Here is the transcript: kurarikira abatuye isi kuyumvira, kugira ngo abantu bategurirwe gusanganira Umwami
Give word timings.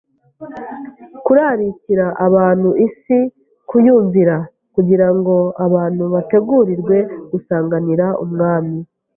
kurarikira 1.23 2.07
abatuye 2.25 2.81
isi 2.87 3.17
kuyumvira, 3.69 4.35
kugira 4.75 5.07
ngo 5.15 5.35
abantu 5.65 6.03
bategurirwe 6.13 6.97
gusanganira 7.31 8.05
Umwami 8.25 8.77